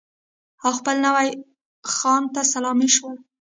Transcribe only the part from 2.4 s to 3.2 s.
سلامي شول.